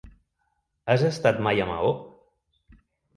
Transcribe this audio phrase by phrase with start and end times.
[0.93, 1.91] Has estat mai a Maó?